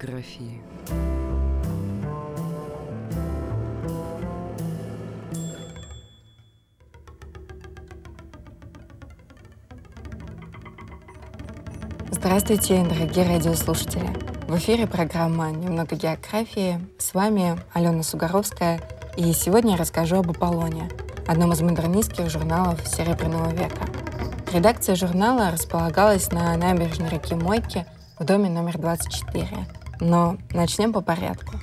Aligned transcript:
биографии. 0.00 0.60
Здравствуйте, 12.10 12.84
дорогие 12.84 13.26
радиослушатели! 13.26 14.08
В 14.46 14.56
эфире 14.56 14.86
программа 14.86 15.50
«Немного 15.50 15.96
географии». 15.96 16.80
С 16.98 17.14
вами 17.14 17.58
Алена 17.72 18.02
Сугаровская, 18.02 18.80
и 19.16 19.32
сегодня 19.32 19.72
я 19.72 19.76
расскажу 19.76 20.16
об 20.16 20.30
Аполлоне, 20.30 20.90
одном 21.26 21.52
из 21.52 21.60
модернистских 21.62 22.28
журналов 22.28 22.86
Серебряного 22.86 23.50
века. 23.50 23.86
Редакция 24.52 24.96
журнала 24.96 25.50
располагалась 25.50 26.30
на 26.32 26.56
набережной 26.56 27.08
реки 27.08 27.34
Мойки 27.34 27.86
в 28.18 28.24
доме 28.24 28.50
номер 28.50 28.76
24. 28.76 29.79
Но 30.00 30.36
начнем 30.52 30.92
по 30.92 31.00
порядку. 31.00 31.54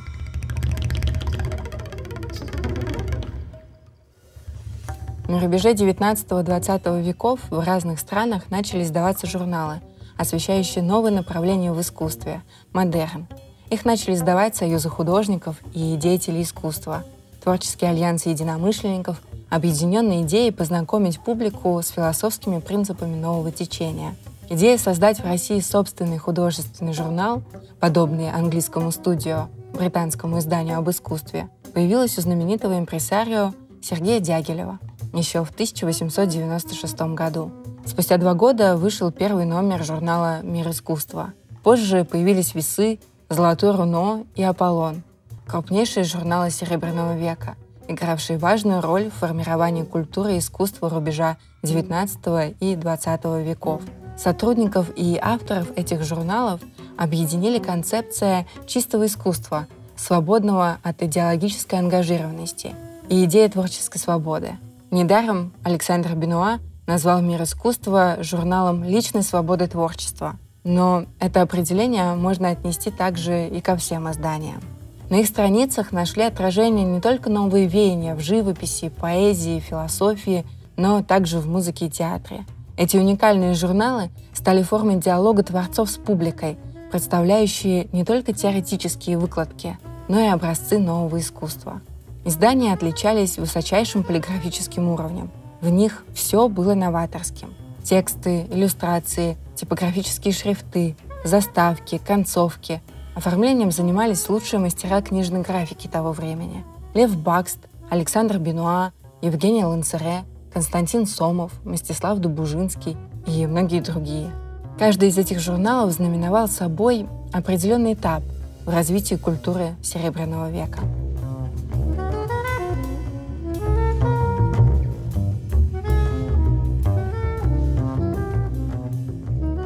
На 5.27 5.41
рубеже 5.41 5.73
19-20 5.73 7.01
веков 7.03 7.41
в 7.49 7.59
разных 7.59 7.99
странах 7.99 8.49
начали 8.49 8.83
издаваться 8.83 9.27
журналы– 9.27 9.81
освещающие 10.17 10.83
новые 10.83 11.13
направления 11.13 11.71
в 11.71 11.79
искусстве– 11.79 12.41
модерн. 12.73 13.27
Их 13.69 13.85
начали 13.85 14.15
издавать 14.15 14.55
союзы 14.55 14.89
художников 14.89 15.57
и 15.73 15.95
деятелей 15.95 16.41
искусства, 16.41 17.03
творческие 17.43 17.91
альянсы 17.91 18.29
единомышленников, 18.29 19.21
объединенные 19.49 20.23
идеей 20.23 20.51
познакомить 20.51 21.19
публику 21.19 21.79
с 21.81 21.89
философскими 21.89 22.59
принципами 22.59 23.15
нового 23.15 23.51
течения. 23.51 24.15
Идея 24.49 24.77
создать 24.77 25.19
в 25.19 25.25
России 25.25 25.59
собственный 25.59 26.17
художественный 26.17 26.93
журнал, 26.93 27.43
подобный 27.81 28.31
английскому 28.31 28.91
студио, 28.91 29.49
британскому 29.73 30.39
изданию 30.39 30.77
об 30.77 30.89
искусстве, 30.89 31.49
появилась 31.73 32.17
у 32.17 32.21
знаменитого 32.21 32.79
импресарио 32.79 33.53
Сергея 33.81 34.21
Дягилева 34.21 34.79
еще 35.13 35.43
в 35.43 35.49
1896 35.49 37.01
году. 37.13 37.51
Спустя 37.85 38.17
два 38.17 38.33
года 38.33 38.77
вышел 38.77 39.11
первый 39.11 39.45
номер 39.45 39.83
журнала 39.83 40.41
«Мир 40.43 40.69
искусства». 40.69 41.33
Позже 41.63 42.05
появились 42.05 42.55
«Весы», 42.55 42.99
«Золотое 43.29 43.73
руно» 43.73 44.25
и 44.35 44.43
«Аполлон»— 44.43 45.03
крупнейшие 45.47 46.05
журналы 46.05 46.51
Серебряного 46.51 47.17
века, 47.17 47.55
игравшие 47.87 48.37
важную 48.37 48.81
роль 48.81 49.09
в 49.09 49.15
формировании 49.15 49.83
культуры 49.83 50.35
и 50.35 50.39
искусства 50.39 50.89
рубежа 50.89 51.37
XIX 51.63 52.55
и 52.59 52.75
XX 52.75 53.43
веков. 53.43 53.81
Сотрудников 54.17 54.91
и 54.95 55.19
авторов 55.21 55.71
этих 55.75 56.03
журналов 56.03 56.61
объединили 56.97 57.59
концепция 57.59 58.47
чистого 58.65 59.05
искусства, 59.05 59.67
свободного 59.95 60.79
от 60.83 61.03
идеологической 61.03 61.79
ангажированности 61.79 62.73
и 63.09 63.23
идея 63.25 63.47
творческой 63.49 63.99
свободы. 63.99 64.57
Недаром 64.89 65.53
Александр 65.63 66.15
Бенуа 66.15 66.59
назвал 66.87 67.21
мир 67.21 67.43
искусства 67.43 68.17
журналом 68.21 68.83
личной 68.83 69.21
свободы 69.21 69.67
творчества. 69.67 70.37
Но 70.63 71.05
это 71.19 71.41
определение 71.41 72.15
можно 72.15 72.49
отнести 72.49 72.89
также 72.89 73.47
и 73.47 73.61
ко 73.61 73.77
всем 73.77 74.09
изданиям. 74.09 74.61
На 75.09 75.21
их 75.21 75.27
страницах 75.27 75.91
нашли 75.91 76.23
отражение 76.23 76.85
не 76.85 76.99
только 76.99 77.29
новые 77.29 77.67
веяния 77.67 78.15
в 78.15 78.19
живописи, 78.19 78.89
поэзии, 78.89 79.59
философии, 79.59 80.45
но 80.75 81.03
также 81.03 81.39
в 81.39 81.47
музыке 81.47 81.85
и 81.85 81.89
театре. 81.89 82.45
Эти 82.77 82.95
уникальные 82.95 83.55
журналы 83.55 84.09
стали 84.33 84.61
формой 84.63 84.97
диалога 84.97 85.43
творцов 85.43 85.89
с 85.89 85.97
публикой, 85.97 86.57
представляющие 86.91 87.87
не 87.91 88.05
только 88.05 88.33
теоретические 88.33 89.17
выкладки, 89.17 89.77
но 90.07 90.19
и 90.19 90.27
образцы 90.27 90.79
нового 90.79 91.19
искусства. 91.19 91.81
Издания 92.23 92.73
отличались 92.73 93.37
высочайшим 93.37 94.03
полиграфическим 94.03 94.87
уровнем– 94.87 95.29
в 95.61 95.69
них 95.69 96.05
все 96.13 96.47
было 96.49 96.75
новаторским. 96.75 97.53
Тексты, 97.83 98.45
иллюстрации, 98.51 99.37
типографические 99.55 100.33
шрифты, 100.33 100.95
заставки, 101.23 101.97
концовки. 101.97 102.81
Оформлением 103.15 103.71
занимались 103.71 104.29
лучшие 104.29 104.59
мастера 104.59 105.01
книжной 105.01 105.41
графики 105.41 105.87
того 105.87 106.11
времени. 106.11 106.63
Лев 106.93 107.17
Бакст, 107.17 107.59
Александр 107.89 108.37
Бенуа, 108.37 108.91
Евгений 109.21 109.65
Ланцере, 109.65 110.25
Константин 110.57 111.05
Сомов, 111.05 111.51
Мстислав 111.65 112.17
Дубужинский 112.17 112.97
и 113.27 113.45
многие 113.45 113.79
другие. 113.79 114.31
Каждый 114.79 115.09
из 115.09 115.17
этих 115.19 115.39
журналов 115.39 115.91
знаменовал 115.93 116.47
собой 116.47 117.05
определенный 117.31 117.93
этап 117.93 118.23
в 118.65 118.69
развитии 118.71 119.13
культуры 119.13 119.75
Серебряного 119.83 120.49
века. 120.49 120.79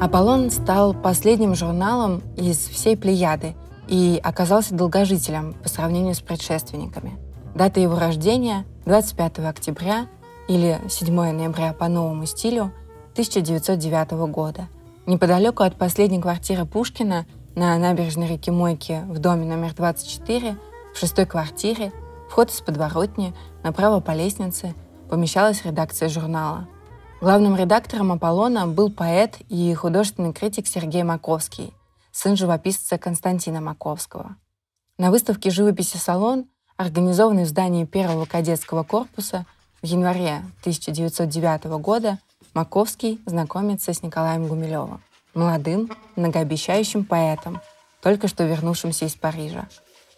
Аполлон 0.01 0.51
стал 0.51 0.93
последним 0.93 1.55
журналом 1.55 2.21
из 2.35 2.57
всей 2.57 2.97
Плеяды 2.97 3.55
и 3.87 4.19
оказался 4.21 4.75
долгожителем 4.75 5.53
по 5.63 5.69
сравнению 5.69 6.15
с 6.15 6.19
предшественниками. 6.19 7.13
Дата 7.55 7.79
его 7.79 7.97
рождения— 7.97 8.65
25 8.85 9.39
октября 9.47 10.07
или 10.53 10.81
7 10.89 11.13
ноября 11.13 11.73
по 11.73 11.87
новому 11.87 12.25
стилю 12.25 12.71
1909 13.13 14.11
года. 14.31 14.67
Неподалеку 15.05 15.63
от 15.63 15.77
последней 15.77 16.19
квартиры 16.19 16.65
Пушкина 16.65 17.25
на 17.55 17.77
набережной 17.77 18.27
реки 18.27 18.51
Мойки 18.51 19.01
в 19.07 19.19
доме 19.19 19.45
номер 19.45 19.73
24 19.73 20.57
в 20.93 20.97
шестой 20.97 21.25
квартире, 21.25 21.91
вход 22.29 22.49
из 22.49 22.59
подворотни, 22.59 23.33
направо 23.63 24.01
по 24.01 24.11
лестнице, 24.11 24.75
помещалась 25.09 25.63
редакция 25.63 26.09
журнала— 26.09 26.67
Главным 27.21 27.55
редактором 27.55 28.11
«Аполлона» 28.11 28.65
был 28.65 28.91
поэт 28.91 29.37
и 29.47 29.71
художественный 29.75 30.33
критик 30.33 30.65
Сергей 30.65 31.03
Маковский, 31.03 31.71
сын 32.11 32.35
живописца 32.35 32.97
Константина 32.97 33.61
Маковского. 33.61 34.37
На 34.97 35.11
выставке 35.11 35.51
живописи 35.51 35.97
«Салон», 35.97 36.45
организованной 36.77 37.43
в 37.43 37.47
здании 37.47 37.85
первого 37.85 38.25
кадетского 38.25 38.81
корпуса 38.81 39.45
в 39.81 39.85
январе 39.85 40.43
1909 40.61 41.65
года, 41.81 42.19
Маковский 42.53 43.19
знакомится 43.25 43.93
с 43.93 44.03
Николаем 44.03 44.47
Гумилевым, 44.47 45.01
молодым, 45.33 45.89
многообещающим 46.15 47.05
поэтом, 47.05 47.61
только 48.01 48.27
что 48.27 48.43
вернувшимся 48.43 49.05
из 49.05 49.15
Парижа. 49.15 49.67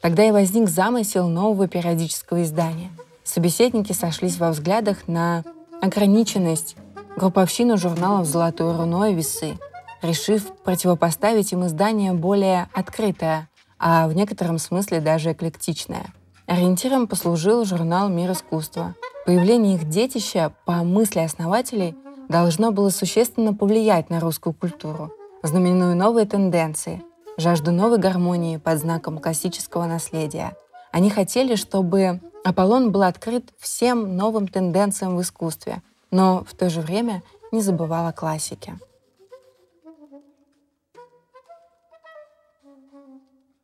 Тогда 0.02 0.28
и 0.28 0.32
возник 0.32 0.68
замысел 0.68 1.30
нового 1.30 1.68
периодического 1.68 2.44
издания. 2.44 2.90
Собеседники 3.24 3.94
сошлись 3.94 4.38
во 4.38 4.52
взглядах 4.52 5.08
на 5.08 5.44
ограниченность 5.82 6.76
групповщину 7.16 7.78
журналов 7.78 8.26
«Золотое 8.28 8.76
руно» 8.76 9.12
и 9.12 9.14
«Весы», 9.14 9.58
решив 10.02 10.52
противопоставить 10.64 11.54
им 11.54 11.66
издание 11.66 12.12
более 12.12 12.68
открытое, 12.74 13.48
а 13.80 14.08
в 14.08 14.14
некотором 14.14 14.60
смысле 14.60 15.00
даже 15.00 15.32
эклектичное. 15.32 16.08
Ориентиром 16.48 17.08
послужил 17.08 17.64
журнал 17.64 18.10
«Мир 18.10 18.32
искусства». 18.32 18.96
Появление 19.26 19.76
их 19.76 19.88
детища, 19.88 20.54
по 20.66 20.84
мысли 20.84 21.20
основателей, 21.20 21.96
должно 22.30 22.72
было 22.72 22.90
существенно 22.90 23.54
повлиять 23.54 24.10
на 24.10 24.20
русскую 24.20 24.54
культуру, 24.54 25.14
знаменуя 25.44 25.96
новые 25.96 26.26
тенденции, 26.26 27.02
жажду 27.38 27.72
новой 27.72 27.98
гармонии 27.98 28.58
под 28.58 28.80
знаком 28.80 29.20
классического 29.20 29.86
наследия. 29.86 30.56
Они 30.92 31.10
хотели, 31.10 31.56
чтобы 31.56 32.22
Аполлон 32.44 32.92
был 32.92 33.04
открыт 33.04 33.50
всем 33.60 34.18
новым 34.18 34.48
тенденциям 34.48 35.16
в 35.16 35.22
искусстве– 35.22 35.82
но 36.14 36.44
в 36.44 36.54
то 36.54 36.70
же 36.70 36.82
время 36.82 37.24
не 37.52 37.62
забывал 37.62 38.06
о 38.06 38.14
классике. 38.14 38.78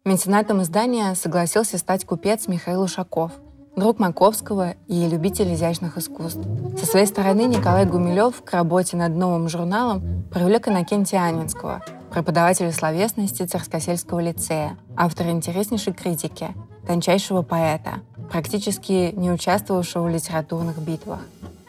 Меценатом 0.04 0.64
издания 0.64 1.14
согласился 1.14 1.78
стать 1.78 2.06
купец 2.06 2.48
Михаил 2.48 2.82
Ушаков, 2.82 3.34
друг 3.80 3.98
Маковского 3.98 4.76
и 4.88 5.08
любитель 5.08 5.54
изящных 5.54 5.98
искусств. 5.98 6.42
Со 6.78 6.86
своей 6.86 7.06
стороны 7.06 7.46
Николай 7.46 7.86
Гумилев 7.86 8.44
к 8.44 8.52
работе 8.52 8.98
над 8.98 9.16
новым 9.16 9.48
журналом 9.48 10.26
привлек 10.32 10.68
Иннокентия 10.68 11.24
Анинского, 11.24 11.82
преподавателя 12.12 12.72
словесности 12.72 13.46
Царскосельского 13.46 14.20
лицея, 14.20 14.78
автора 14.98 15.32
интереснейшей 15.32 15.94
критики, 15.94 16.50
тончайшего 16.86 17.42
поэта, 17.42 18.02
практически 18.30 19.14
не 19.16 19.32
участвовавшего 19.32 20.04
в 20.04 20.10
литературных 20.10 20.78
битвах. 20.80 21.20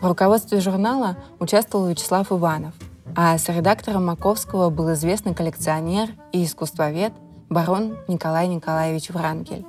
В 0.01 0.07
руководстве 0.07 0.61
журнала 0.61 1.17
участвовал 1.39 1.87
Вячеслав 1.87 2.33
Иванов, 2.33 2.75
а 3.17 3.39
с 3.39 3.49
редактором 3.49 4.07
Маковского 4.07 4.71
был 4.71 4.93
известный 4.95 5.35
коллекционер 5.35 6.09
и 6.33 6.45
искусствовед 6.45 7.13
барон 7.49 7.97
Николай 8.09 8.49
Николаевич 8.49 9.11
Врангель. 9.11 9.65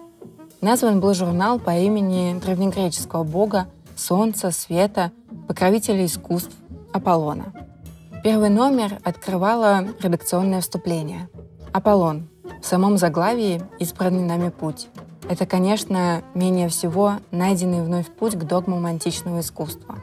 Назван 0.61 0.99
был 0.99 1.15
журнал 1.15 1.57
по 1.57 1.71
имени 1.71 2.39
древнегреческого 2.39 3.23
бога 3.23 3.67
солнца, 3.95 4.51
света, 4.51 5.11
покровителя 5.47 6.05
искусств 6.05 6.55
Аполлона. 6.93 7.51
Первый 8.23 8.49
номер 8.49 8.99
открывало 9.03 9.87
редакционное 9.99 10.61
вступление. 10.61 11.29
Аполлон 11.73 12.27
В 12.61 12.65
самом 12.65 12.99
заглавии 12.99 13.63
«Избранный 13.79 14.23
нами 14.23 14.49
путь» 14.49 14.89
это, 15.27 15.47
конечно, 15.47 16.21
менее 16.35 16.69
всего 16.69 17.13
найденный 17.31 17.81
вновь 17.81 18.11
путь 18.11 18.35
к 18.35 18.43
догмам 18.43 18.85
античного 18.85 19.39
искусства. 19.39 19.95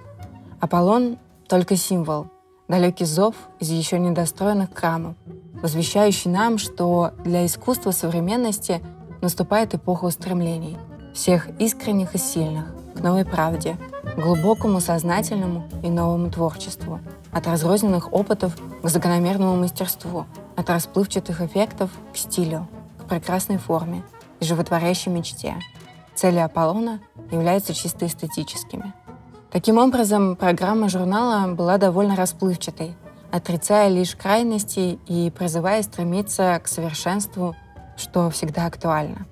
Аполлон— 0.59 1.19
только 1.49 1.77
символ, 1.77 2.27
далекий 2.67 3.05
зов 3.05 3.37
из 3.61 3.71
еще 3.71 3.99
недостроенных 4.01 4.75
храмов, 4.75 5.15
возвещающий 5.63 6.31
нам, 6.31 6.59
что 6.59 7.13
для 7.25 7.47
искусства 7.47 7.93
современности 7.93 8.81
наступает 9.21 9.75
эпоха 9.75 10.07
устремлений, 10.07 10.77
всех 11.15 11.49
искренних 11.61 12.15
и 12.15 12.19
сильных, 12.19 12.67
к 12.95 13.01
новой 13.01 13.25
правде, 13.25 13.77
глубокому 14.17 14.81
сознательному 14.81 15.69
и 15.83 15.89
новому 15.89 16.31
творчеству, 16.31 17.01
от 17.33 17.47
разрозненных 17.47 18.13
опытов 18.13 18.57
к 18.83 18.89
закономерному 18.89 19.57
мастерству, 19.57 20.27
от 20.57 20.71
расплывчатых 20.71 21.41
эффектов 21.41 21.91
к 22.13 22.17
стилю, 22.17 22.69
к 22.99 23.05
прекрасной 23.05 23.59
форме 23.59 24.03
и 24.41 24.45
животворящей 24.45 25.13
мечте. 25.13 25.55
Цели 26.15 26.39
Аполлона 26.39 27.01
являются 27.31 27.75
чисто 27.75 28.07
эстетическими. 28.07 28.93
Таким 29.51 29.79
образом, 29.79 30.37
программа 30.37 30.89
журнала 30.89 31.53
была 31.55 31.79
довольно 31.79 32.17
расплывчатой, 32.17 32.97
отрицая 33.31 33.89
лишь 33.89 34.15
крайности 34.15 34.99
и 35.07 35.31
призывая 35.31 35.83
стремиться 35.83 36.61
к 36.63 36.69
совершенству, 36.69 37.55
что 37.99 38.31
всегда 38.31 38.67
актуально. 38.67 39.27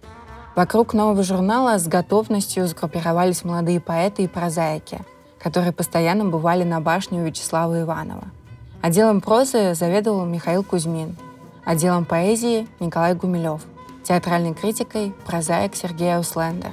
Вокруг 0.54 0.94
нового 0.94 1.22
журнала 1.22 1.78
с 1.78 1.86
готовностью 1.86 2.66
сгруппировались 2.66 3.44
молодые 3.44 3.80
поэты 3.80 4.24
и 4.24 4.28
прозаики, 4.28 5.00
которые 5.38 5.72
постоянно 5.72 6.24
бывали 6.24 6.64
на 6.64 6.80
башне 6.80 7.20
у 7.20 7.24
Вячеслава 7.24 7.82
Иванова. 7.82 8.24
Отделом 8.82 9.20
прозы 9.20 9.74
заведовал 9.74 10.24
Михаил 10.24 10.64
Кузьмин, 10.64 11.16
отделом 11.64 12.04
поэзии– 12.04 12.68
Николай 12.80 13.14
Гумилев, 13.14 13.62
театральной 14.02 14.54
критикой– 14.54 15.14
прозаик 15.26 15.74
Сергей 15.74 16.16
Ауслендер, 16.16 16.72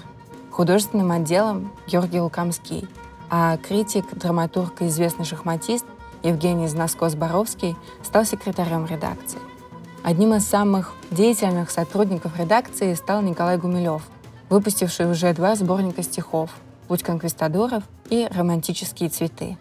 художественным 0.52 1.12
отделом– 1.12 1.72
Георгий 1.88 2.22
Лукомский, 2.22 2.88
а 3.30 3.58
критик, 3.58 4.06
драматург 4.14 4.82
и 4.82 4.88
известный 4.88 5.26
шахматист 5.26 5.86
Евгений 6.22 6.68
Знаско-Зборовский 6.68 7.76
стал 8.02 8.26
секретарем 8.26 8.86
редакции. 8.86 9.40
Одним 10.04 10.34
из 10.34 10.46
самых 10.46 10.92
деятельных 11.12 11.72
сотрудников 11.72 12.38
редакции 12.38 12.94
стал 12.94 13.22
Николай 13.22 13.58
Гумилев, 13.58 14.06
выпустивший 14.50 15.10
уже 15.10 15.34
два 15.34 15.56
сборника 15.56 16.04
стихов 16.04 16.50
«Путь 16.90 17.04
конквистадоров» 17.04 17.84
и 18.10 18.28
«Романтические 18.30 19.08
цветы». 19.08 19.58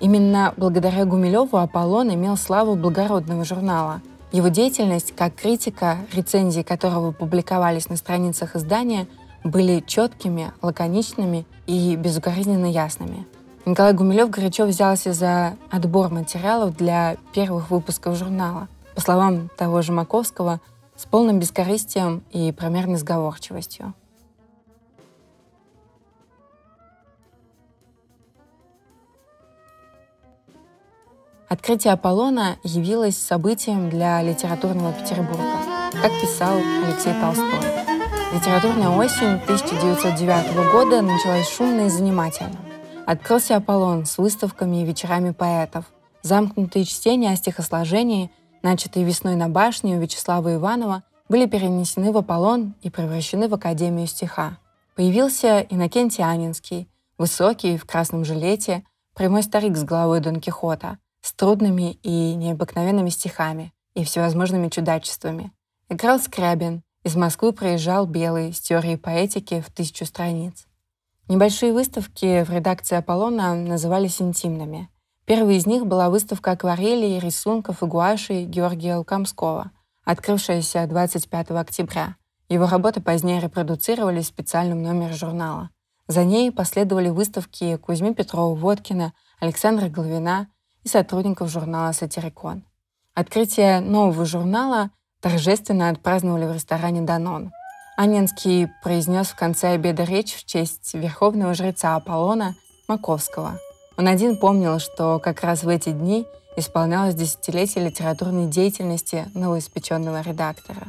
Именно 0.00 0.54
благодаря 0.56 1.04
Гумилеву 1.04 1.58
Аполлон 1.58 2.14
имел 2.14 2.38
славу 2.38 2.76
благородного 2.76 3.44
журнала. 3.44 4.00
Его 4.32 4.48
деятельность 4.48 5.14
как 5.14 5.34
критика, 5.34 5.98
рецензии 6.14 6.62
которого 6.62 7.12
публиковались 7.12 7.90
на 7.90 7.96
страницах 7.96 8.56
издания, 8.56 9.06
были 9.44 9.84
четкими, 9.86 10.52
лаконичными 10.62 11.44
и 11.66 11.94
безукоризненно 11.96 12.72
ясными. 12.72 13.26
Николай 13.66 13.92
Гумилев 13.92 14.30
горячо 14.30 14.64
взялся 14.64 15.12
за 15.12 15.56
отбор 15.70 16.08
материалов 16.08 16.74
для 16.74 17.16
первых 17.34 17.70
выпусков 17.70 18.16
журнала 18.16 18.68
по 18.94 19.00
словам 19.00 19.48
того 19.56 19.82
же 19.82 19.92
Маковского, 19.92 20.60
с 20.96 21.06
полным 21.06 21.40
бескорыстием 21.40 22.22
и 22.30 22.52
промерной 22.52 22.96
сговорчивостью. 22.96 23.94
Открытие 31.48 31.92
Аполлона 31.92 32.56
явилось 32.62 33.18
событием 33.18 33.90
для 33.90 34.22
литературного 34.22 34.92
Петербурга, 34.92 35.58
как 35.92 36.10
писал 36.20 36.56
Алексей 36.56 37.12
Толстой. 37.20 37.60
Литературная 38.32 38.88
осень 38.88 39.40
1909 39.44 40.72
года 40.72 41.02
началась 41.02 41.48
шумно 41.48 41.86
и 41.86 41.90
занимательно. 41.90 42.56
Открылся 43.06 43.56
Аполлон 43.56 44.06
с 44.06 44.18
выставками 44.18 44.82
и 44.82 44.84
вечерами 44.84 45.30
поэтов, 45.30 45.84
замкнутые 46.22 46.84
чтения 46.84 47.32
о 47.32 47.36
стихосложении– 47.36 48.30
начатые 48.64 49.04
весной 49.04 49.36
на 49.36 49.48
башне 49.48 49.96
у 49.96 50.00
Вячеслава 50.00 50.54
Иванова, 50.54 51.04
были 51.28 51.46
перенесены 51.46 52.10
в 52.10 52.16
Аполлон 52.16 52.74
и 52.82 52.90
превращены 52.90 53.48
в 53.48 53.54
Академию 53.54 54.06
стиха. 54.06 54.58
Появился 54.96 55.60
Иннокентий 55.60 56.24
Анинский, 56.24 56.88
высокий, 57.18 57.76
в 57.76 57.84
красном 57.84 58.24
жилете, 58.24 58.84
прямой 59.14 59.42
старик 59.42 59.76
с 59.76 59.84
головой 59.84 60.20
Дон 60.20 60.40
Кихота, 60.40 60.98
с 61.20 61.32
трудными 61.32 61.92
и 62.02 62.34
необыкновенными 62.34 63.10
стихами 63.10 63.72
и 63.94 64.02
всевозможными 64.04 64.68
чудачествами. 64.68 65.52
Играл 65.88 66.18
Скрябин, 66.18 66.82
из 67.04 67.16
Москвы 67.16 67.52
проезжал 67.52 68.06
Белый 68.06 68.52
с 68.52 68.60
теорией 68.60 68.96
поэтики 68.96 69.60
в 69.60 69.70
тысячу 69.70 70.06
страниц. 70.06 70.66
Небольшие 71.28 71.72
выставки 71.72 72.44
в 72.44 72.50
редакции 72.50 72.96
Аполлона 72.96 73.54
назывались 73.54 74.20
интимными. 74.20 74.90
Первой 75.26 75.56
из 75.56 75.64
них 75.66 75.86
была 75.86 76.10
выставка 76.10 76.50
акварелей, 76.50 77.18
рисунков 77.18 77.82
и 77.82 77.86
гуашей 77.86 78.44
Георгия 78.44 78.96
Лукомского, 78.96 79.70
открывшаяся 80.04 80.86
25 80.86 81.50
октября. 81.52 82.16
Его 82.50 82.66
работы 82.66 83.00
позднее 83.00 83.40
репродуцировались 83.40 84.26
в 84.26 84.28
специальном 84.28 84.82
номере 84.82 85.14
журнала. 85.14 85.70
За 86.08 86.24
ней 86.24 86.52
последовали 86.52 87.08
выставки 87.08 87.78
Кузьмы 87.78 88.14
Петрова-Водкина, 88.14 89.14
Александра 89.40 89.88
Головина 89.88 90.48
и 90.82 90.88
сотрудников 90.88 91.48
журнала 91.48 91.92
«Сатирикон». 91.92 92.64
Открытие 93.14 93.80
нового 93.80 94.26
журнала 94.26 94.90
торжественно 95.22 95.88
отпраздновали 95.88 96.44
в 96.44 96.52
ресторане 96.52 97.00
«Данон». 97.00 97.50
Анинский 97.96 98.68
произнес 98.82 99.28
в 99.28 99.36
конце 99.36 99.68
обеда 99.68 100.04
речь 100.04 100.34
в 100.34 100.44
честь 100.44 100.92
верховного 100.92 101.54
жреца 101.54 101.96
Аполлона 101.96 102.54
Маковского– 102.88 103.58
он 103.96 104.08
один 104.08 104.36
помнил, 104.36 104.78
что 104.78 105.20
как 105.20 105.42
раз 105.42 105.62
в 105.62 105.68
эти 105.68 105.90
дни 105.90 106.26
исполнялось 106.56 107.14
десятилетие 107.14 107.84
литературной 107.84 108.46
деятельности 108.46 109.28
новоиспеченного 109.34 110.20
редактора. 110.22 110.88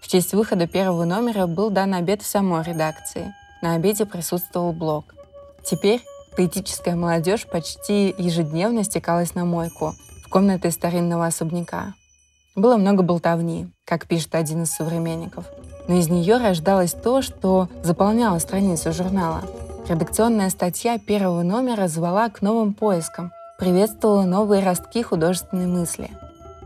В 0.00 0.08
честь 0.08 0.34
выхода 0.34 0.66
первого 0.66 1.04
номера 1.04 1.46
был 1.46 1.70
дан 1.70 1.94
обед 1.94 2.22
в 2.22 2.26
самой 2.26 2.62
редакции. 2.62 3.32
На 3.62 3.74
обеде 3.74 4.04
присутствовал 4.04 4.72
блок. 4.72 5.14
Теперь 5.64 6.02
поэтическая 6.36 6.96
молодежь 6.96 7.46
почти 7.46 8.14
ежедневно 8.18 8.84
стекалась 8.84 9.34
на 9.34 9.44
мойку 9.44 9.94
в 10.24 10.28
комнаты 10.28 10.70
старинного 10.70 11.26
особняка. 11.26 11.94
Было 12.54 12.76
много 12.76 13.02
болтовни, 13.02 13.68
как 13.86 14.06
пишет 14.06 14.34
один 14.34 14.64
из 14.64 14.72
современников, 14.72 15.46
но 15.88 15.94
из 15.96 16.08
нее 16.08 16.36
рождалось 16.36 16.92
то, 16.92 17.22
что 17.22 17.68
заполняло 17.82 18.38
страницу 18.38 18.92
журнала— 18.92 19.42
Редакционная 19.88 20.48
статья 20.50 20.96
первого 20.98 21.42
номера 21.42 21.88
звала 21.88 22.28
к 22.30 22.40
новым 22.40 22.72
поискам, 22.72 23.32
приветствовала 23.58 24.22
новые 24.22 24.64
ростки 24.64 25.02
художественной 25.02 25.66
мысли. 25.66 26.08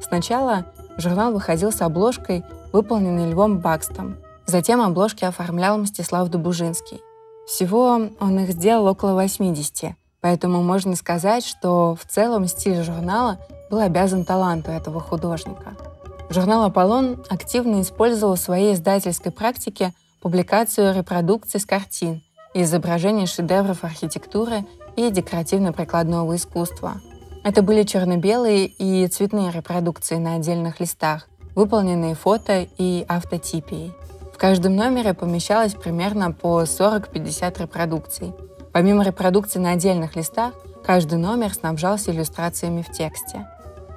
Сначала 0.03 0.67
журнал 0.99 1.33
выходил 1.33 1.73
с 1.73 1.81
обложкой, 1.81 2.45
выполненной 2.73 3.31
Львом 3.31 3.59
Бакстом. 3.59 4.19
Затем 4.45 4.83
обложки 4.83 5.25
оформлял 5.25 5.79
Мстислав 5.79 6.29
Дубужинский. 6.29 7.01
Всего 7.47 8.11
он 8.21 8.39
их 8.39 8.51
сделал 8.51 8.87
около 8.87 9.15
80, 9.15 9.97
поэтому 10.21 10.63
можно 10.63 10.95
сказать, 10.95 11.45
что 11.45 11.97
в 11.97 12.07
целом 12.07 12.47
стиль 12.47 12.83
журнала 12.83 13.39
был 13.71 13.79
обязан 13.79 14.27
таланту 14.27 14.71
этого 14.71 15.01
художника. 15.01 15.75
Журнал 16.29 16.65
«Аполлон» 16.65 17.25
активно 17.31 17.81
использовал 17.81 18.35
в 18.35 18.41
своей 18.41 18.75
издательской 18.75 19.33
практике 19.33 19.95
публикацию 20.21 20.95
репродукций 20.95 21.61
с 21.61 21.65
картин, 21.65 22.23
изображения 22.63 23.27
шедевров 23.27 23.85
архитектуры 23.85 24.65
и 24.97 25.11
декоративно-прикладного 25.11 26.37
искусства. 26.37 27.01
Это 27.45 27.63
были 27.63 27.83
черно-белые 27.83 28.67
и 28.67 29.07
цветные 29.09 29.53
репродукции 29.53 30.17
на 30.17 30.35
отдельных 30.35 30.81
листах, 30.81 31.29
выполненные 31.55 32.15
фото 32.15 32.67
и 32.79 33.05
автотипией. 33.09 33.93
В 34.33 34.39
каждом 34.39 34.75
номере 34.75 35.15
помещалось 35.15 35.75
примерно 35.75 36.33
по 36.33 36.63
40-50 36.63 37.63
репродукций. 37.63 38.35
Помимо 38.73 39.05
репродукций 39.05 39.61
на 39.61 39.73
отдельных 39.73 40.17
листах, 40.17 40.53
каждый 40.85 41.19
номер 41.19 41.55
снабжался 41.55 42.11
иллюстрациями 42.11 42.83
в 42.83 42.91
тексте. 42.91 43.47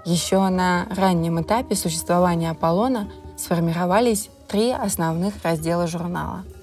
Еще 0.05 0.39
на 0.47 0.85
раннем 0.95 1.41
этапе 1.41 1.75
существования 1.75 2.51
Аполлона 2.51 3.11
сформировались 3.37 4.29
три 4.47 4.71
основных 4.71 5.43
раздела 5.43 5.87
журнала– 5.87 6.43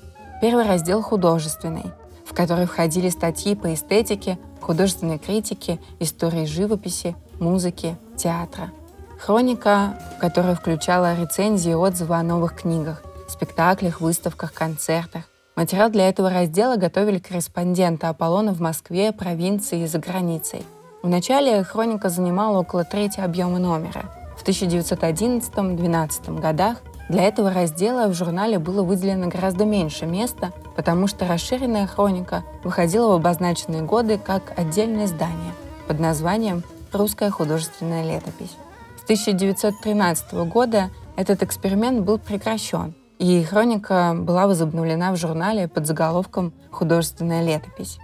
Первый 0.46 0.64
раздел 0.64 1.02
художественный, 1.02 1.90
в 2.24 2.32
который 2.32 2.66
входили 2.66 3.08
статьи 3.08 3.56
по 3.56 3.74
эстетике, 3.74 4.38
художественной 4.60 5.18
критике, 5.18 5.80
истории 5.98 6.44
живописи, 6.44 7.16
музыки, 7.40 7.96
театра. 8.16 8.70
Хроника, 9.18 9.98
которая 10.20 10.54
включала 10.54 11.20
рецензии 11.20 11.72
и 11.72 11.74
отзывы 11.74 12.14
о 12.14 12.22
новых 12.22 12.54
книгах, 12.54 13.02
спектаклях, 13.28 14.00
выставках, 14.00 14.52
концертах. 14.52 15.24
Материал 15.56 15.90
для 15.90 16.08
этого 16.08 16.30
раздела 16.30 16.76
готовили 16.76 17.18
корреспонденты 17.18 18.06
Аполлона 18.06 18.54
в 18.54 18.60
Москве, 18.60 19.10
провинции 19.10 19.82
и 19.82 19.88
за 19.88 19.98
границей. 19.98 20.64
Вначале 21.02 21.64
хроника 21.64 22.08
занимала 22.08 22.60
около 22.60 22.84
трети 22.84 23.18
объема 23.18 23.58
номера. 23.58 24.04
В 24.38 24.46
1911-12 24.46 26.40
годах 26.40 26.76
Для 27.08 27.22
этого 27.22 27.52
раздела 27.52 28.08
в 28.08 28.14
журнале 28.14 28.58
было 28.58 28.82
выделено 28.82 29.28
гораздо 29.28 29.64
меньше 29.64 30.06
места, 30.06 30.52
потому 30.74 31.06
что 31.06 31.26
расширенная 31.26 31.86
хроника 31.86 32.42
выходила 32.64 33.12
в 33.12 33.12
обозначенные 33.12 33.82
годы 33.82 34.18
как 34.18 34.58
отдельное 34.58 35.04
издание 35.04 35.52
под 35.86 36.00
названием 36.00 36.64
«Русская 36.92 37.30
художественная 37.30 38.02
летопись». 38.02 38.56
С 38.98 39.04
1913 39.04 40.32
года 40.48 40.90
этот 41.14 41.44
эксперимент 41.44 42.00
был 42.00 42.18
прекращен, 42.18 42.94
и 43.18 43.42
хроника 43.44 44.14
была 44.18 44.48
возобновлена 44.48 45.12
в 45.12 45.16
журнале 45.16 45.68
под 45.68 45.86
заголовком 45.86 46.52
«Художественная 46.72 47.44
летопись». 47.44 47.98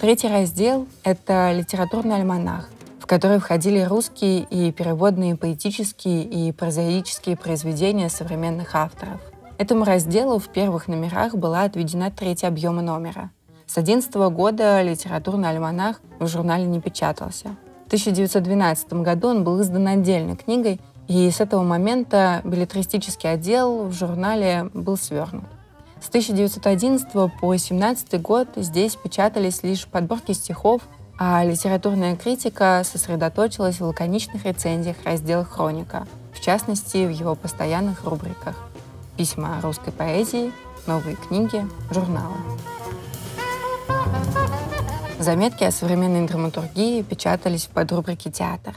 Третий 0.00 0.28
раздел— 0.28 0.86
это 1.02 1.52
литературный 1.52 2.16
альманах, 2.16 2.68
в 3.04 3.06
который 3.06 3.38
входили 3.38 3.82
русские 3.82 4.44
и 4.44 4.72
переводные 4.72 5.36
поэтические 5.36 6.22
и 6.22 6.50
прозаические 6.52 7.36
произведения 7.36 8.08
современных 8.08 8.74
авторов. 8.74 9.20
Этому 9.58 9.84
разделу 9.84 10.38
в 10.38 10.48
первых 10.48 10.88
номерах 10.88 11.34
была 11.34 11.64
отведена 11.64 12.10
треть 12.10 12.44
объема 12.44 12.80
номера. 12.80 13.30
С 13.66 13.76
11 13.76 14.10
года 14.32 14.80
литературный 14.80 15.50
альманах 15.50 16.00
в 16.18 16.26
журнале 16.28 16.64
не 16.64 16.80
печатался. 16.80 17.48
В 17.84 17.88
1912 17.88 18.94
году 18.94 19.28
он 19.28 19.44
был 19.44 19.60
издан 19.60 19.86
отдельной 19.86 20.36
книгой, 20.36 20.80
и 21.06 21.30
с 21.30 21.42
этого 21.42 21.62
момента 21.62 22.40
билетристический 22.42 23.30
отдел 23.30 23.84
в 23.84 23.92
журнале 23.92 24.70
был 24.72 24.96
свернут. 24.96 25.44
С 26.00 26.08
1911 26.08 27.12
по 27.12 27.24
1917 27.24 28.22
год 28.22 28.48
здесь 28.56 28.96
печатались 28.96 29.62
лишь 29.62 29.86
подборки 29.86 30.32
стихов, 30.32 30.80
а 31.18 31.44
литературная 31.44 32.16
критика 32.16 32.82
сосредоточилась 32.84 33.80
в 33.80 33.84
лаконичных 33.84 34.44
рецензиях 34.44 34.96
раздела 35.04 35.44
«Хроника», 35.44 36.06
в 36.32 36.40
частности, 36.40 37.06
в 37.06 37.10
его 37.10 37.34
постоянных 37.34 38.04
рубриках 38.04 38.56
«Письма 39.16 39.60
русской 39.62 39.92
поэзии», 39.92 40.52
«Новые 40.86 41.16
книги», 41.16 41.66
«Журналы». 41.90 42.34
Заметки 45.18 45.64
о 45.64 45.70
современной 45.70 46.26
драматургии 46.26 47.02
печатались 47.02 47.66
в 47.66 47.70
подрубрике 47.70 48.30
«Театр». 48.30 48.74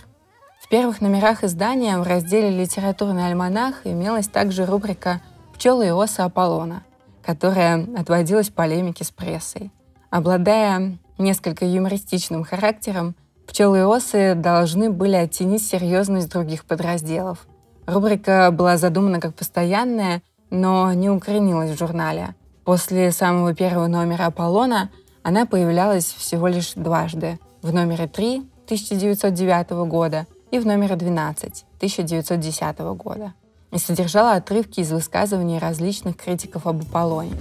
В 0.61 0.69
первых 0.69 1.01
номерах 1.01 1.43
издания 1.43 1.97
в 1.97 2.03
разделе 2.03 2.49
«Литературный 2.49 3.27
альманах» 3.27 3.85
имелась 3.85 4.27
также 4.27 4.65
рубрика 4.65 5.21
«Пчелы 5.53 5.87
и 5.87 5.91
осы 5.91 6.21
Аполлона», 6.21 6.83
которая 7.25 7.87
отводилась 7.97 8.49
полемике 8.49 9.03
с 9.03 9.11
прессой. 9.11 9.71
Обладая 10.09 10.99
несколько 11.17 11.65
юмористичным 11.65 12.43
характером, 12.43 13.15
пчелы 13.47 13.79
и 13.79 13.81
осы 13.81 14.35
должны 14.35 14.89
были 14.89 15.15
оттенить 15.15 15.65
серьезность 15.65 16.29
других 16.29 16.65
подразделов. 16.65 17.47
Рубрика 17.85 18.51
была 18.51 18.77
задумана 18.77 19.19
как 19.19 19.35
постоянная, 19.35 20.21
но 20.49 20.93
не 20.93 21.09
укоренилась 21.09 21.71
в 21.71 21.77
журнале. 21.77 22.35
После 22.65 23.11
самого 23.11 23.55
первого 23.55 23.87
номера 23.87 24.25
«Аполлона» 24.25 24.89
она 25.23 25.45
появлялась 25.45 26.05
всего 26.05 26.47
лишь 26.47 26.73
дважды. 26.73 27.39
В 27.61 27.73
номере 27.73 28.07
3 28.07 28.37
1909 28.65 29.87
года 29.87 30.27
и 30.51 30.59
в 30.59 30.65
номере 30.65 30.95
12 30.95 31.65
1910 31.77 32.79
года 32.97 33.33
и 33.71 33.77
содержала 33.77 34.33
отрывки 34.33 34.81
из 34.81 34.91
высказываний 34.91 35.59
различных 35.59 36.17
критиков 36.17 36.67
об 36.67 36.81
Аполлоне. 36.81 37.33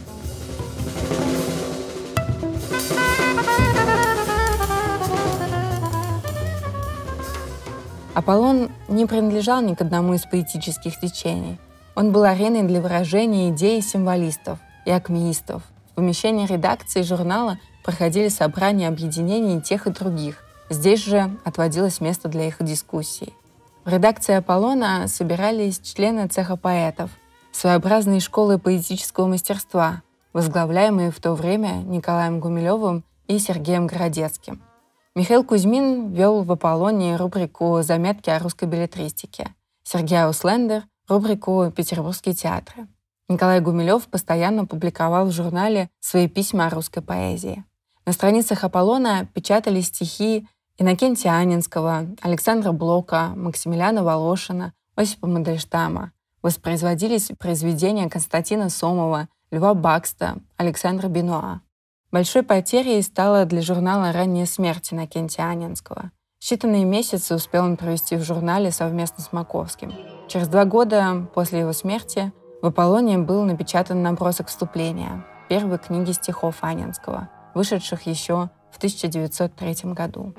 Аполлон 8.17 8.71
не 8.89 9.05
принадлежал 9.05 9.61
ни 9.61 9.75
к 9.75 9.83
одному 9.83 10.15
из 10.15 10.23
поэтических 10.23 10.99
течений. 10.99 11.59
Он 11.95 12.13
был 12.13 12.25
ареной 12.25 12.63
для 12.63 12.81
выражения 12.81 13.51
идей 13.51 13.83
символистов 13.83 14.59
и 14.87 14.91
акмеистов. 14.91 15.63
В 15.91 15.97
помещении 15.97 16.47
редакции 16.47 17.03
журнала 17.03 17.59
проходили 17.85 18.29
собрания 18.29 18.89
объединений 18.89 19.61
тех 19.61 19.87
и 19.87 19.91
других. 19.91 20.43
Здесь 20.71 21.05
же 21.05 21.31
отводилось 21.45 22.01
место 22.01 22.29
для 22.29 22.47
их 22.47 22.57
дискуссий. 22.61 23.35
В 23.85 23.91
редакции 23.91 24.35
«Аполлона» 24.35 25.09
собирались 25.09 25.79
члены 25.81 26.27
цеха 26.27 26.57
поэтов, 26.57 27.11
своеобразные 27.53 28.21
школы 28.21 28.59
поэтического 28.59 29.27
мастерства, 29.27 30.01
возглавляемые 30.33 31.11
в 31.11 31.21
то 31.21 31.35
время 31.35 31.83
Николаем 31.85 32.41
Гумилевым 32.41 33.05
и 33.29 33.39
Сергеем 33.39 33.87
Городецким. 33.87 34.63
Михаил 35.17 35.45
Кузьмин 35.45 36.13
вел 36.13 36.43
в 36.43 36.53
«Аполлоне» 36.53 37.17
рубрику 37.17 37.81
«Заметки 37.81 38.29
о 38.29 38.39
русской 38.39 38.69
билетристике», 38.69 39.55
Сергей 39.83 40.23
Ауслендер— 40.23 40.83
рубрику 41.09 41.73
«Петербургские 41.75 42.35
театры». 42.35 42.87
Николай 43.27 43.61
Гумилев 43.61 44.07
постоянно 44.09 44.67
публиковал 44.67 45.29
в 45.29 45.33
журнале 45.33 45.89
свои 46.01 46.29
письма 46.29 46.67
о 46.67 46.69
русской 46.69 47.01
поэзии. 47.01 47.65
На 48.05 48.13
страницах 48.13 48.63
«Аполлона» 48.63 49.27
печатались 49.33 49.87
стихи 49.87 50.47
Иннокентия 50.77 51.33
Анинского, 51.33 52.09
Александра 52.21 52.73
Блока, 52.73 53.33
Максимилиана 53.37 54.05
Волошина, 54.05 54.75
Осипа 54.97 55.29
Мандельштама. 55.29 56.13
Воспроизводились 56.43 57.31
произведения 57.39 58.11
Константина 58.11 58.69
Сомова, 58.69 59.29
Льва 59.51 59.73
Бакста, 59.73 60.37
Александра 60.59 61.09
Бенуа. 61.09 61.63
Большой 62.17 62.43
потерей 62.43 63.03
стала 63.03 63.45
для 63.45 63.61
журнала 63.61 64.11
«Ранняя 64.11 64.47
смерть» 64.47 64.91
Иннокентия 64.91 65.45
Анинского. 65.45 66.13
Считанные 66.43 66.87
месяцы 66.87 67.35
успел 67.35 67.65
он 67.65 67.77
провести 67.77 68.17
в 68.17 68.23
журнале 68.23 68.71
совместно 68.71 69.23
с 69.23 69.35
Маковским. 69.35 69.93
Через 70.27 70.49
два 70.49 70.65
года 70.65 71.29
после 71.35 71.59
его 71.61 71.75
смерти 71.75 72.33
в 72.63 72.69
«Аполлоне» 72.69 73.19
был 73.19 73.45
напечатан 73.45 74.03
набросок 74.03 74.49
вступления 74.49 75.27
первой 75.51 75.77
книги 75.77 76.13
стихов 76.13 76.57
Анинского, 76.63 77.29
вышедших 77.55 78.07
еще 78.07 78.49
в 78.73 78.79
1903 78.79 79.93
году. 79.93 80.33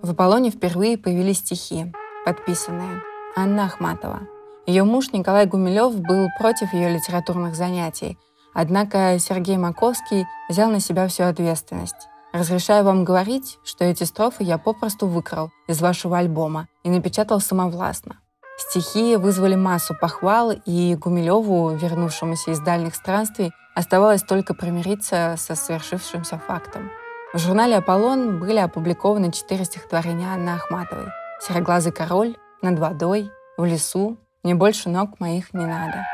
В 0.00 0.10
«Аполлоне» 0.10 0.52
впервые 0.52 0.96
появились 0.96 1.40
стихи, 1.40 1.92
подписанные 2.24 3.02
Анна 3.36 3.64
Ахматова. 3.64 4.20
Ее 4.64 4.84
муж 4.84 5.12
Николай 5.12 5.44
Гумилев 5.44 6.00
был 6.00 6.28
против 6.38 6.72
ее 6.72 6.88
литературных 6.88 7.54
занятий, 7.54 8.16
однако 8.54 9.18
Сергей 9.18 9.56
Маковский 9.56 10.26
взял 10.48 10.70
на 10.70 10.80
себя 10.80 11.06
всю 11.08 11.24
ответственность. 11.24 12.08
Разрешаю 12.32 12.84
вам 12.84 13.04
говорить, 13.04 13.58
что 13.64 13.84
эти 13.84 14.04
строфы 14.04 14.42
я 14.42 14.58
попросту 14.58 15.06
выкрал 15.06 15.50
из 15.68 15.80
вашего 15.80 16.18
альбома 16.18 16.66
и 16.82 16.90
напечатал 16.90 17.40
самовластно. 17.40 18.16
Стихи 18.56 19.16
вызвали 19.16 19.56
массу 19.56 19.94
похвал, 20.00 20.52
и 20.52 20.94
Гумилеву, 20.94 21.70
вернувшемуся 21.70 22.52
из 22.52 22.60
дальних 22.60 22.94
странствий, 22.94 23.52
оставалось 23.74 24.22
только 24.22 24.54
примириться 24.54 25.34
со 25.36 25.54
свершившимся 25.54 26.38
фактом. 26.38 26.90
В 27.32 27.38
журнале 27.38 27.76
«Аполлон» 27.76 28.38
были 28.38 28.58
опубликованы 28.58 29.32
четыре 29.32 29.64
стихотворения 29.64 30.28
Анны 30.28 30.50
Ахматовой. 30.50 31.08
«Сероглазый 31.40 31.92
король», 31.92 32.36
«Над 32.62 32.78
водой», 32.78 33.30
«В 33.56 33.64
лесу», 33.64 34.18
«Мне 34.44 34.54
больше 34.54 34.88
ног 34.88 35.18
моих 35.20 35.52
не 35.52 35.66
надо». 35.66 36.04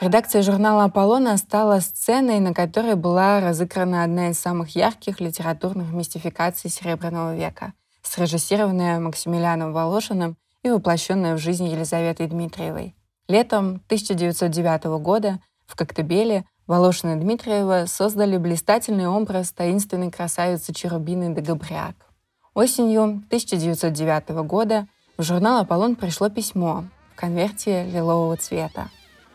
Редакция 0.00 0.40
журнала 0.40 0.84
«Аполлона» 0.84 1.36
стала 1.36 1.80
сценой, 1.80 2.40
на 2.40 2.54
которой 2.54 2.94
была 2.94 3.38
разыграна 3.40 4.02
одна 4.02 4.30
из 4.30 4.38
самых 4.40 4.74
ярких 4.74 5.20
литературных 5.20 5.92
мистификаций 5.92 6.70
Серебряного 6.70 7.36
века, 7.36 7.74
срежиссированная 8.00 8.98
Максимилианом 8.98 9.74
Волошиным 9.74 10.38
и 10.62 10.70
воплощенная 10.70 11.34
в 11.34 11.38
жизнь 11.38 11.66
Елизаветой 11.68 12.28
Дмитриевой. 12.28 12.94
Летом 13.28 13.82
1909 13.88 14.84
года 15.02 15.38
в 15.66 15.76
Коктебеле 15.76 16.46
Волошин 16.66 17.18
и 17.18 17.20
Дмитриева 17.20 17.84
создали 17.86 18.38
блистательный 18.38 19.06
образ 19.06 19.52
таинственной 19.52 20.10
красавицы 20.10 20.72
Черубины 20.72 21.34
де 21.34 21.42
Габриак. 21.42 21.94
Осенью 22.54 23.02
1909 23.26 24.30
года 24.46 24.88
в 25.18 25.22
журнал 25.22 25.60
«Аполлон» 25.60 25.94
пришло 25.94 26.30
письмо 26.30 26.84
в 27.12 27.16
конверте 27.16 27.84
лилового 27.84 28.38
цвета. 28.38 28.88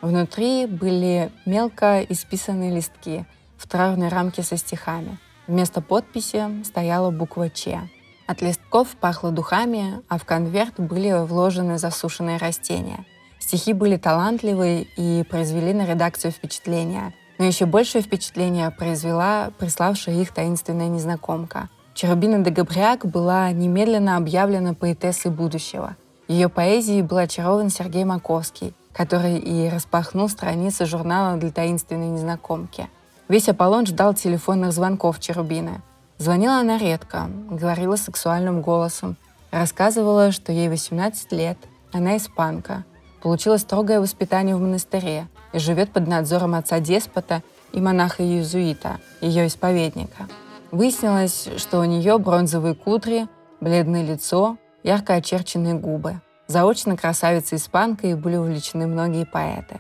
Внутри 0.06 0.68
были 0.68 1.32
мелко 1.48 2.00
исписанные 2.04 2.70
листки 2.70 3.26
в 3.58 3.68
травной 3.68 4.10
рамке 4.10 4.44
со 4.44 4.56
стихами. 4.56 5.18
Вместо 5.48 5.82
подписи 5.82 6.64
стояла 6.64 7.10
буква 7.10 7.50
«Ч». 7.50 7.90
От 8.28 8.44
листков 8.44 8.90
пахло 8.98 9.32
духами, 9.32 10.04
а 10.08 10.20
в 10.20 10.24
конверт 10.24 10.76
были 10.78 11.12
вложены 11.26 11.80
засушенные 11.80 12.38
растения. 12.38 13.04
Стихи 13.40 13.74
были 13.74 13.98
талантливые 13.98 14.84
и 14.96 15.24
произвели 15.24 15.74
на 15.74 15.88
редакцию 15.88 16.32
впечатление– 16.32 17.16
но 17.38 17.44
еще 17.44 17.66
большее 17.66 18.02
впечатление 18.02 18.72
произвела 18.72 19.52
приславшая 19.58 20.16
их 20.22 20.32
таинственная 20.32 20.88
незнакомка. 20.88 21.68
Черубина 21.94 22.42
де 22.42 22.50
Габриак 22.50 23.06
была 23.06 23.52
немедленно 23.52 24.16
объявлена 24.16 24.74
поэтессой 24.74 25.32
будущего. 25.32 25.98
Ее 26.30 26.48
поэзией 26.48 27.02
был 27.02 27.18
очарован 27.18 27.70
Сергей 27.70 28.06
Маковский, 28.06 28.74
который 28.96 29.38
и 29.38 29.68
распахнул 29.70 30.30
страницы 30.30 30.86
журнала 30.86 31.38
для 31.38 31.52
таинственной 31.52 32.08
незнакомки. 32.08 32.88
Весь 33.28 33.50
Аполлон 33.50 33.86
ждал 33.86 34.14
телефонных 34.14 34.72
звонков 34.72 35.20
Черубины. 35.20 35.82
Звонила 36.18 36.60
она 36.60 36.78
редко, 36.78 37.30
говорила 37.50 37.98
сексуальным 37.98 38.62
голосом, 38.62 39.18
рассказывала, 39.52 40.32
что 40.32 40.54
ей 40.54 40.70
18 40.70 41.32
лет, 41.34 41.58
она 41.92 42.16
испанка, 42.16 42.86
получила 43.22 43.58
строгое 43.58 44.00
воспитание 44.00 44.56
в 44.56 44.62
монастыре 44.62 45.28
и 45.52 45.60
живет 45.60 45.92
под 45.92 46.08
надзором 46.08 46.56
отца-деспота 46.56 47.42
и 47.74 47.82
монаха-иезуита, 47.82 49.00
ее 49.20 49.48
исповедника. 49.48 50.28
Выяснилось, 50.72 51.50
что 51.58 51.80
у 51.80 51.84
нее 51.84 52.18
бронзовые 52.18 52.76
кудри, 52.76 53.28
бледное 53.60 54.04
лицо, 54.04 54.58
ярко 54.84 55.16
очерченные 55.16 55.74
губы. 55.74 56.22
Заочно 56.48 56.96
красавица-испанка 56.96 58.08
и 58.08 58.14
были 58.14 58.36
увлечены 58.38 58.88
многие 58.88 59.26
поэты. 59.26 59.80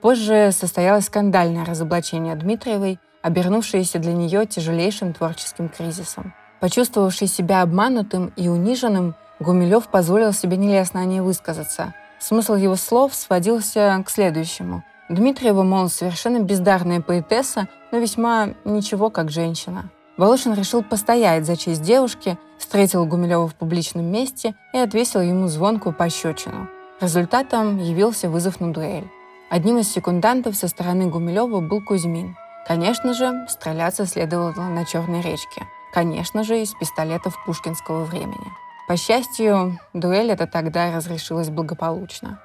Позже 0.00 0.50
состоялось 0.52 1.06
скандальное 1.06 1.64
разоблачение 1.64 2.34
Дмитриевой, 2.36 2.98
обернувшееся 3.22 3.98
для 3.98 4.12
нее 4.12 4.46
тяжелейшим 4.46 5.12
творческим 5.12 5.68
кризисом. 5.68 6.32
Почувствовавший 6.60 7.26
себя 7.26 7.62
обманутым 7.62 8.32
и 8.36 8.48
униженным, 8.48 9.14
Гумилев 9.40 9.88
позволил 9.88 10.32
себе 10.32 10.56
нелестно 10.56 11.00
о 11.00 11.04
ней 11.04 11.20
высказаться. 11.20 11.92
Смысл 12.18 12.54
его 12.54 12.76
слов 12.76 13.14
сводился 13.14 14.02
к 14.06 14.10
следующему. 14.10 14.82
Дмитриева, 15.10 15.62
мол, 15.62 15.88
совершенно 15.88 16.38
бездарная 16.38 17.00
поэтесса, 17.00 17.68
но 17.92 17.98
весьма 17.98 18.50
ничего 18.64 19.10
как 19.10 19.30
женщина. 19.30 19.90
Волошин 20.16 20.54
решил 20.54 20.82
постоять 20.82 21.44
за 21.44 21.56
честь 21.56 21.82
девушки, 21.82 22.38
встретил 22.66 23.06
Гумилева 23.06 23.46
в 23.46 23.54
публичном 23.54 24.06
месте 24.06 24.56
и 24.72 24.78
отвесил 24.78 25.20
ему 25.20 25.46
звонкую 25.46 25.94
пощечину. 25.94 26.68
Результатом 27.00 27.78
явился 27.78 28.28
вызов 28.28 28.58
на 28.60 28.72
дуэль. 28.72 29.08
Одним 29.50 29.78
из 29.78 29.88
секундантов 29.88 30.56
со 30.56 30.66
стороны 30.66 31.06
Гумилева 31.06 31.60
был 31.60 31.80
Кузьмин. 31.80 32.36
Конечно 32.66 33.14
же, 33.14 33.46
стреляться 33.48 34.04
следовало 34.04 34.50
на 34.50 34.84
Черной 34.84 35.20
речке. 35.20 35.62
Конечно 35.94 36.42
же, 36.42 36.60
из 36.60 36.72
пистолетов 36.72 37.38
пушкинского 37.46 38.02
времени. 38.04 38.50
По 38.88 38.96
счастью, 38.96 39.78
дуэль 39.92 40.32
эта 40.32 40.48
тогда 40.48 40.92
разрешилась 40.92 41.50
благополучно. 41.50 42.40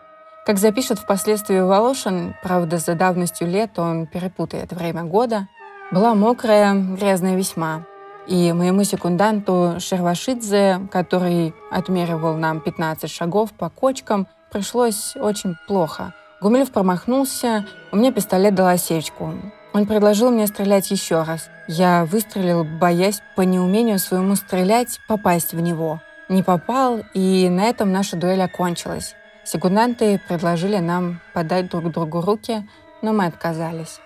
Как 0.46 0.60
запишет 0.60 1.00
впоследствии 1.00 1.60
Волошин, 1.60 2.36
правда, 2.44 2.78
за 2.78 2.94
давностью 2.94 3.48
лет 3.48 3.80
он 3.80 4.06
перепутает 4.06 4.72
время 4.72 5.04
года, 5.04 5.48
была 5.92 6.13
мокрая, 6.13 6.75
грязная 6.75 7.36
весьма. 7.36 7.86
И 8.28 8.54
моему 8.54 8.84
секунданту 8.84 9.75
Шервашидзе, 9.80 10.88
который 10.92 11.54
отмеривал 11.72 12.36
нам 12.36 12.62
15 12.62 13.10
шагов 13.10 13.51
по 13.54 13.70
кочкам, 13.70 14.28
пришлось 14.51 15.16
очень 15.16 15.56
плохо. 15.68 16.13
Гумилев 16.42 16.72
промахнулся, 16.72 17.66
у 17.92 17.98
меня 17.98 18.12
пистолет 18.12 18.56
дал 18.56 18.68
осечку. 18.68 19.34
Он 19.74 19.86
предложил 19.86 20.32
мне 20.32 20.48
стрелять 20.48 20.90
еще 20.92 21.24
раз. 21.24 21.50
Я 21.68 22.06
выстрелил, 22.06 22.63
боясь 22.63 23.22
по 23.36 23.42
неумению 23.42 24.00
своему 24.00 24.36
стрелять 24.36 25.00
попасть 25.08 25.54
в 25.54 25.62
него. 25.62 26.01
Не 26.30 26.44
попал, 26.44 27.01
и 27.13 27.48
на 27.50 27.66
этом 27.66 27.92
наша 27.92 28.18
дуэль 28.18 28.42
окончилась. 28.42 29.16
Секунданты 29.44 30.20
предложили 30.28 30.78
нам 30.78 31.22
подать 31.34 31.70
друг 31.70 31.92
другу 31.92 32.22
руки, 32.22 32.68
но 33.01 33.13
мы 33.13 33.25
отказались. 33.25 34.00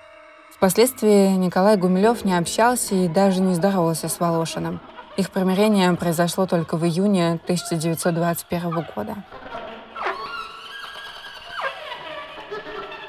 Впоследствии 0.56 1.36
Николай 1.36 1.76
Гумилев 1.76 2.24
не 2.24 2.34
общался 2.34 2.96
и 2.96 3.10
даже 3.10 3.42
не 3.42 3.56
здоровался 3.56 4.08
с 4.08 4.22
Волошиным. 4.22 4.80
Их 5.18 5.30
примирение 5.30 5.94
произошло 5.96 6.48
только 6.48 6.78
в 6.78 6.86
июне 6.86 7.42
1921 7.44 8.86
года. 8.96 9.18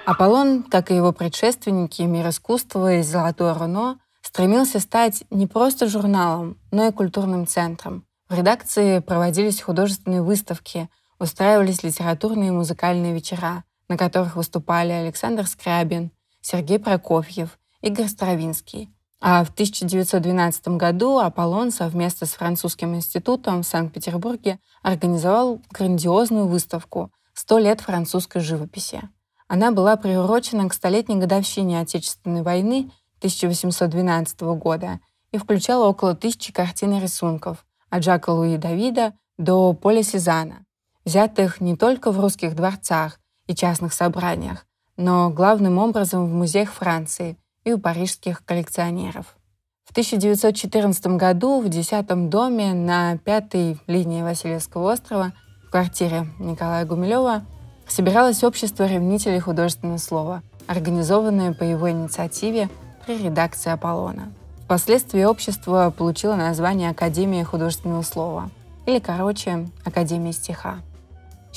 Аполлон, 0.04 0.64
как 0.64 0.90
и 0.90 0.96
его 0.96 1.12
предшественники 1.12 2.02
«Мир 2.02 2.28
искусства» 2.28 2.94
и 2.94 3.02
«Золотое 3.02 3.54
руно», 3.54 4.00
стремился 4.22 4.80
стать 4.80 5.22
не 5.30 5.46
просто 5.46 5.86
журналом, 5.86 6.58
но 6.72 6.88
и 6.88 6.92
культурным 6.92 7.46
центром. 7.46 8.04
В 8.28 8.36
редакции 8.36 8.98
проводились 8.98 9.62
художественные 9.62 10.22
выставки, 10.22 10.88
устраивались 11.20 11.84
литературные 11.84 12.48
и 12.48 12.52
музыкальные 12.52 13.14
вечера, 13.14 13.62
на 13.88 13.96
которых 13.96 14.34
выступали 14.34 14.90
Александр 14.90 15.46
Скрябин, 15.46 16.10
Сергей 16.48 16.78
Прокофьев, 16.78 17.58
Игорь 17.80 18.06
Стравинский. 18.06 18.88
А 19.20 19.42
в 19.42 19.50
1912 19.50 20.68
году 20.68 21.18
Аполлон 21.18 21.72
совместно 21.72 22.24
с 22.24 22.34
Французским 22.34 22.94
институтом 22.94 23.64
в 23.64 23.66
Санкт-Петербурге 23.66 24.60
организовал 24.80 25.60
грандиозную 25.72 26.46
выставку 26.46 27.10
«100 27.36 27.60
лет 27.60 27.80
французской 27.80 28.40
живописи». 28.42 29.02
Она 29.48 29.72
была 29.72 29.96
приурочена 29.96 30.68
к 30.68 30.74
столетней 30.74 31.16
годовщине 31.16 31.80
Отечественной 31.80 32.42
войны 32.42 32.92
1812 33.18 34.40
года 34.42 35.00
и 35.32 35.38
включала 35.38 35.88
около 35.88 36.14
тысячи 36.14 36.52
картин 36.52 36.92
и 36.92 37.00
рисунков 37.00 37.66
от 37.90 38.04
Жака 38.04 38.30
Луи 38.30 38.56
Давида 38.56 39.14
до 39.36 39.72
Поля 39.72 40.04
Сезана, 40.04 40.64
взятых 41.04 41.60
не 41.60 41.76
только 41.76 42.12
в 42.12 42.20
русских 42.20 42.54
дворцах 42.54 43.18
и 43.48 43.54
частных 43.56 43.92
собраниях, 43.92 44.65
но 44.96 45.30
главным 45.30 45.78
образом 45.78 46.26
в 46.26 46.32
музеях 46.32 46.72
Франции 46.72 47.36
и 47.64 47.72
у 47.72 47.78
парижских 47.78 48.44
коллекционеров. 48.44 49.36
В 49.84 49.90
1914 49.90 51.06
году 51.16 51.60
в 51.60 51.68
10 51.68 52.28
доме 52.28 52.74
на 52.74 53.18
пятой 53.18 53.78
линии 53.86 54.22
Васильевского 54.22 54.92
острова 54.92 55.32
в 55.66 55.70
квартире 55.70 56.26
Николая 56.38 56.84
Гумилева 56.84 57.44
собиралось 57.86 58.42
общество 58.42 58.84
ревнителей 58.84 59.38
художественного 59.38 59.98
слова, 59.98 60.42
организованное 60.66 61.52
по 61.54 61.62
его 61.62 61.90
инициативе 61.90 62.68
при 63.06 63.16
редакции 63.18 63.70
«Аполлона». 63.70 64.32
Впоследствии 64.64 65.22
общество 65.22 65.94
получило 65.96 66.34
название 66.34 66.90
Академия 66.90 67.44
художественного 67.44 68.02
слова, 68.02 68.50
или, 68.86 68.98
короче, 68.98 69.68
Академия 69.84 70.32
стиха. 70.32 70.78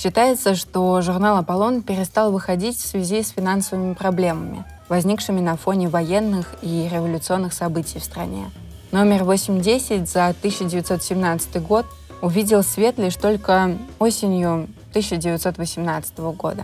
Считается, 0.02 0.56
что 0.56 1.02
журнал 1.02 1.40
«Аполлон» 1.40 1.82
перестал 1.82 2.32
выходить 2.32 2.78
в 2.78 2.88
связи 2.88 3.22
с 3.22 3.32
финансовыми 3.32 3.96
проблемами, 3.96 4.64
возникшими 4.88 5.42
на 5.42 5.58
фоне 5.58 5.90
военных 5.90 6.56
и 6.62 6.88
революционных 6.90 7.52
событий 7.52 8.00
в 8.00 8.06
стране. 8.06 8.50
Номер 8.94 9.26
810 9.26 10.10
за 10.10 10.28
1917 10.28 11.62
год 11.62 11.86
увидел 12.22 12.64
свет 12.64 12.98
лишь 12.98 13.18
только 13.18 13.78
осенью 14.00 14.70
1918 14.92 16.18
года. 16.20 16.64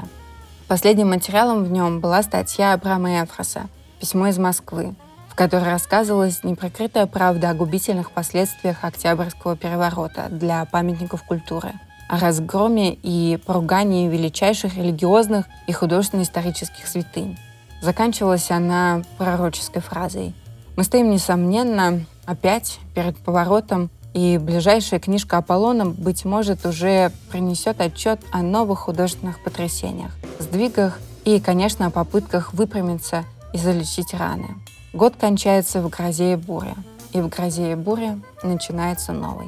Последним 0.70 1.10
материалом 1.10 1.66
в 1.66 1.72
нем 1.72 2.00
была 2.00 2.24
статья 2.24 2.72
Абрама 2.72 3.22
Эфроса 3.22 3.68
«Письмо 4.00 4.28
из 4.28 4.38
Москвы», 4.38 4.96
в 5.28 5.36
которой 5.36 5.66
рассказывалась 5.66 6.46
неприкрытая 6.46 7.06
правда 7.06 7.50
о 7.50 7.54
губительных 7.54 8.12
последствиях 8.12 8.86
Октябрьского 8.86 9.58
переворота 9.58 10.28
для 10.30 10.64
памятников 10.64 11.24
культуры, 11.24 11.74
о 12.08 12.20
разгроме 12.20 12.94
и 12.94 13.40
поругании 13.46 14.08
величайших 14.08 14.78
религиозных 14.78 15.46
и 15.68 15.72
художественно-исторических 15.72 16.88
святынь. 16.88 17.38
Заканчивалась 17.82 18.52
она 18.52 19.02
пророческой 19.18 19.82
фразой 19.82 20.34
«Мы 20.76 20.84
стоим, 20.84 21.10
несомненно, 21.10 22.06
опять 22.26 22.80
перед 22.94 23.18
поворотом 23.18 23.90
и 24.14 24.38
ближайшая 24.38 25.00
книжка 25.00 25.38
Аполлона, 25.38 25.86
быть 25.86 26.24
может, 26.26 26.66
уже 26.66 27.12
принесет 27.32 27.82
отчет 27.82 28.22
о 28.32 28.42
новых 28.42 28.80
художественных 28.80 29.44
потрясениях, 29.44 30.12
сдвигах 30.40 31.00
и, 31.26 31.40
конечно, 31.40 31.88
о 31.88 31.92
попытках 31.92 32.54
выпрямиться 32.54 33.26
и 33.54 33.58
залечить 33.58 34.14
раны. 34.14 34.56
Год 34.94 35.16
кончается 35.20 35.82
в 35.82 35.90
грозе 35.90 36.34
и 36.34 36.36
буре, 36.38 36.76
и 37.12 37.20
в 37.20 37.28
грозе 37.28 37.74
и 37.74 37.76
буре 37.76 38.18
начинается 38.42 39.12
новый. 39.12 39.48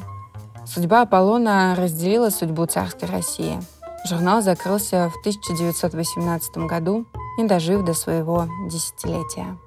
Судьба 0.74 1.04
Аполлона 1.04 1.76
разделила 1.76 2.30
судьбу 2.30 2.66
царской 2.66 3.08
России. 3.08 3.60
Журнал 4.06 4.42
закрылся 4.42 5.10
в 5.10 5.20
1918 5.20 6.58
году, 6.58 7.06
не 7.38 7.48
дожив 7.48 7.84
до 7.84 7.94
своего 7.94 8.48
десятилетия. 8.70 9.58